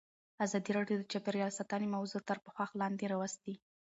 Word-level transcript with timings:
ازادي 0.45 0.71
راډیو 0.77 0.97
د 0.99 1.03
چاپیریال 1.11 1.51
ساتنه 1.59 1.87
موضوع 1.95 2.21
تر 2.29 2.37
پوښښ 2.45 2.69
لاندې 2.81 3.05
راوستې. 3.11 3.53